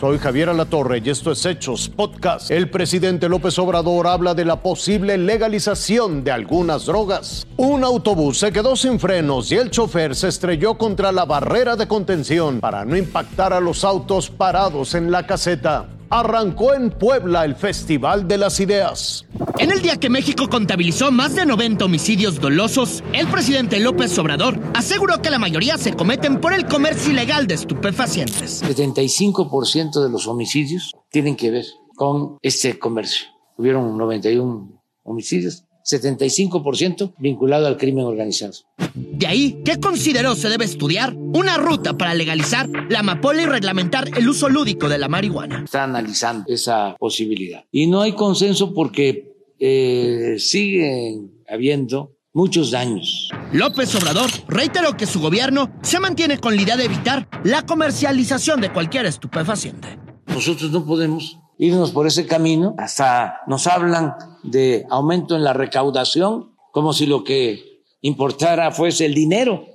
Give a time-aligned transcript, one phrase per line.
[0.00, 2.50] Soy Javier Alatorre y esto es Hechos Podcast.
[2.50, 7.46] El presidente López Obrador habla de la posible legalización de algunas drogas.
[7.58, 11.86] Un autobús se quedó sin frenos y el chofer se estrelló contra la barrera de
[11.86, 17.54] contención para no impactar a los autos parados en la caseta arrancó en Puebla el
[17.54, 19.24] Festival de las Ideas.
[19.58, 24.58] En el día que México contabilizó más de 90 homicidios dolosos, el presidente López Obrador
[24.74, 28.62] aseguró que la mayoría se cometen por el comercio ilegal de estupefacientes.
[28.62, 33.28] 75% de los homicidios tienen que ver con este comercio.
[33.56, 38.52] Hubieron 91 homicidios 75% vinculado al crimen organizado.
[38.94, 41.14] De ahí, ¿qué consideró se debe estudiar?
[41.14, 45.64] Una ruta para legalizar la amapola y reglamentar el uso lúdico de la marihuana.
[45.64, 47.64] Está analizando esa posibilidad.
[47.70, 53.28] Y no hay consenso porque eh, siguen habiendo muchos daños.
[53.52, 58.60] López Obrador reiteró que su gobierno se mantiene con la idea de evitar la comercialización
[58.60, 59.98] de cualquier estupefaciente.
[60.26, 62.74] Nosotros no podemos irnos por ese camino.
[62.78, 69.14] Hasta nos hablan de aumento en la recaudación, como si lo que importara fuese el
[69.14, 69.66] dinero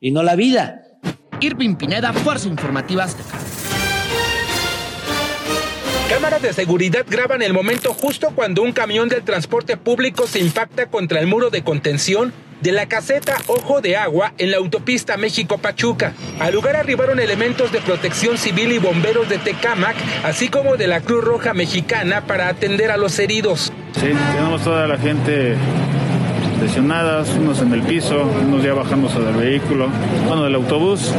[0.00, 0.82] y no la vida.
[1.40, 3.06] Irving Pineda, Fuerza Informativa
[6.08, 10.86] Cámaras de seguridad graban el momento justo cuando un camión del transporte público se impacta
[10.86, 16.12] contra el muro de contención de la caseta Ojo de Agua en la autopista México-Pachuca.
[16.40, 21.00] Al lugar arribaron elementos de protección civil y bomberos de Tecámac, así como de la
[21.00, 23.72] Cruz Roja Mexicana para atender a los heridos.
[23.94, 25.56] Sí, tenemos toda la gente
[26.60, 29.88] lesionadas, unos en el piso, unos ya bajamos del vehículo,
[30.26, 31.12] bueno, del autobús.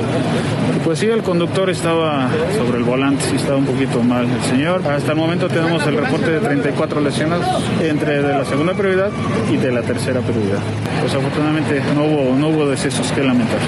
[0.83, 4.85] Pues sí, el conductor estaba sobre el volante, sí estaba un poquito mal el señor.
[4.87, 9.11] Hasta el momento tenemos el reporte de 34 lesionados entre de la segunda prioridad
[9.51, 10.59] y de la tercera prioridad.
[11.01, 13.59] Pues afortunadamente no hubo, no hubo decesos que lamentar.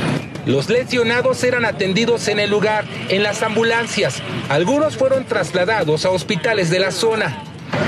[0.46, 4.24] Los lesionados eran atendidos en el lugar, en las ambulancias.
[4.50, 7.44] Algunos fueron trasladados a hospitales de la zona.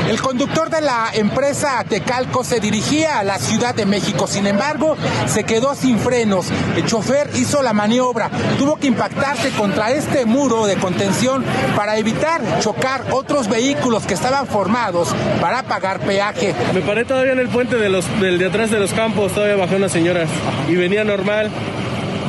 [0.10, 4.98] El conductor de la empresa Tecalco se dirigía a la Ciudad de México, sin embargo,
[5.28, 6.48] se quedó sin frenos.
[6.76, 11.44] El chofer hizo la maniobra, tuvo que impactarse contra este muro de contención
[11.76, 15.10] para evitar chocar otros vehículos que estaban formados
[15.42, 16.54] para pagar peaje.
[16.74, 17.90] Me paré todavía en el puente de
[18.20, 20.26] del de atrás de los campos, todavía bajó una señora
[20.68, 21.52] y venía normal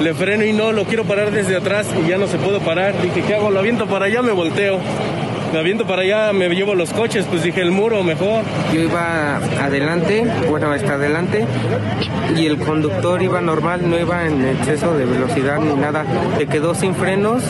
[0.02, 3.00] le freno y no, lo quiero parar desde atrás y ya no se pudo parar.
[3.00, 3.50] Dije, ¿qué hago?
[3.50, 4.80] Lo aviento para allá, me volteo
[5.62, 8.42] me para allá, me llevo los coches, pues dije el muro mejor.
[8.72, 11.46] Yo iba adelante, bueno, hasta adelante,
[12.36, 16.04] y el conductor iba normal, no iba en exceso de velocidad ni nada.
[16.38, 17.44] Se quedó sin frenos,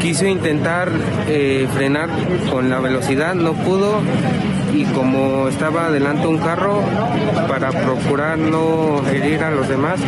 [0.00, 0.90] quiso intentar
[1.28, 2.08] eh, frenar
[2.50, 4.00] con la velocidad, no pudo
[4.74, 6.82] y como estaba adelante un carro,
[7.48, 10.00] para procurar no herir a los demás,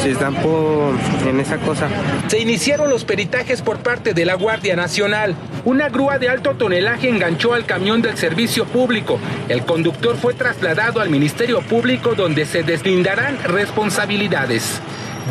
[0.00, 0.92] se estampó
[1.28, 1.88] en esa cosa.
[2.28, 5.34] Se iniciaron los peritajes por parte de la Guardia Nacional.
[5.64, 9.18] Una grúa de alto tonelaje enganchó al camión del servicio público.
[9.48, 14.80] El conductor fue trasladado al Ministerio Público donde se deslindarán responsabilidades.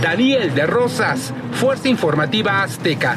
[0.02, 3.16] Daniel de Rosas, Fuerza Informativa Azteca.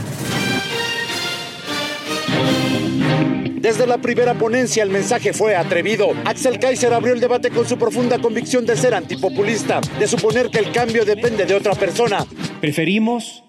[3.60, 6.10] Desde la primera ponencia el mensaje fue atrevido.
[6.24, 10.60] Axel Kaiser abrió el debate con su profunda convicción de ser antipopulista, de suponer que
[10.60, 12.24] el cambio depende de otra persona.
[12.60, 13.42] Preferimos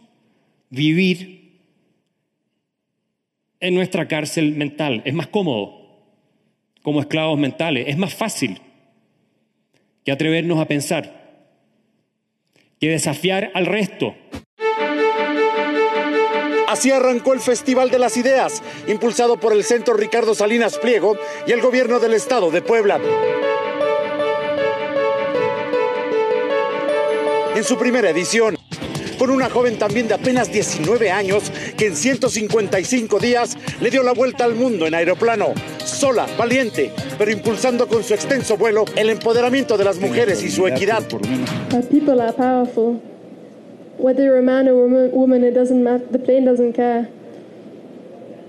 [0.69, 1.61] vivir
[3.59, 5.03] en nuestra cárcel mental.
[5.05, 5.79] Es más cómodo
[6.81, 7.87] como esclavos mentales.
[7.87, 8.59] Es más fácil
[10.03, 11.53] que atrevernos a pensar,
[12.79, 14.15] que desafiar al resto.
[16.69, 21.51] Así arrancó el Festival de las Ideas, impulsado por el Centro Ricardo Salinas Pliego y
[21.51, 22.99] el Gobierno del Estado de Puebla.
[27.55, 28.55] En su primera edición,
[29.17, 34.13] con una joven también de apenas 19 años que en 155 días le dio la
[34.13, 39.75] vuelta al mundo en aeroplano, sola, valiente, pero impulsando con su extenso vuelo el empoderamiento
[39.75, 41.03] de las mujeres y su equidad.
[43.99, 46.05] Whether you're a man or a woman, it doesn't matter.
[46.05, 47.09] The plane doesn't care.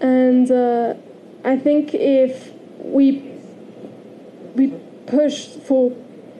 [0.00, 0.94] And uh,
[1.44, 3.28] I think if we
[4.54, 4.68] we
[5.06, 5.92] push for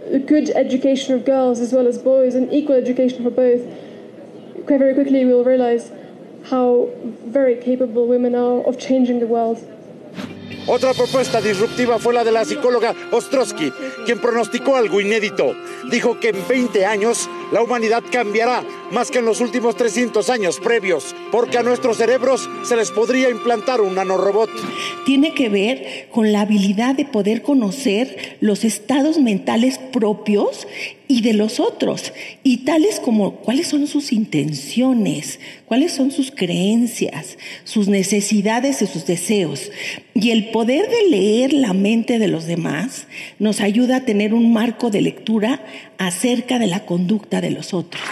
[0.07, 3.63] a good education of girls as well as boys and equal education for both,
[4.67, 5.93] quite very quickly we'll realize
[6.51, 6.89] how
[7.27, 9.59] very capable women are of changing the world.
[10.67, 13.73] Otra propuesta disruptiva fue la de la psicóloga Ostrowski,
[14.05, 15.55] quien pronosticó algo inédito.
[15.91, 20.61] Dijo que en 20 años la humanidad cambiará más que en los últimos 300 años
[20.61, 24.51] previos, porque a nuestros cerebros se les podría implantar un nanorobot.
[25.05, 30.67] Tiene que ver con la habilidad de poder conocer los estados mentales propios
[31.11, 32.13] y de los otros,
[32.45, 39.07] y tales como cuáles son sus intenciones, cuáles son sus creencias, sus necesidades y sus
[39.07, 39.73] deseos.
[40.15, 43.09] Y el poder de leer la mente de los demás
[43.41, 45.65] nos ayuda a tener un marco de lectura
[45.99, 48.03] acerca de la conducta de los otros.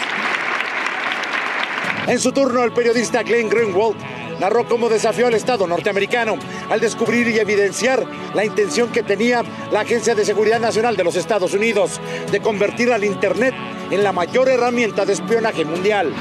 [2.06, 3.96] En su turno, el periodista Glenn Greenwald
[4.40, 6.38] narró cómo desafió al Estado norteamericano
[6.70, 8.04] al descubrir y evidenciar
[8.34, 9.42] la intención que tenía
[9.72, 13.54] la Agencia de Seguridad Nacional de los Estados Unidos de convertir al Internet
[13.90, 16.12] en la mayor herramienta de espionaje mundial.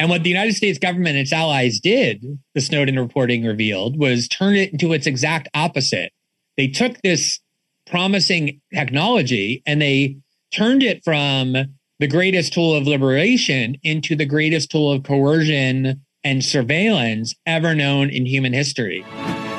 [0.00, 2.24] And what the United States government and its allies did,
[2.54, 6.12] the Snowden reporting revealed, was turn it into its exact opposite.
[6.56, 7.40] They took this
[7.86, 10.18] promising technology and they
[10.52, 11.56] turned it from
[11.98, 18.08] the greatest tool of liberation into the greatest tool of coercion and surveillance ever known
[18.08, 19.04] in human history.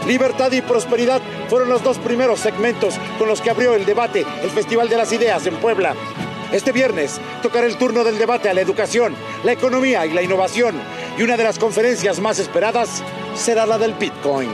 [0.08, 4.50] Libertad y prosperidad fueron los dos primeros segmentos con los que abrió el debate el
[4.50, 5.96] Festival de las Ideas en Puebla.
[6.54, 9.14] Este viernes tocará el turno del debate a la educación,
[9.44, 10.76] la economía y la innovación.
[11.18, 13.04] Y una de las conferencias más esperadas
[13.36, 14.50] será la del Bitcoin.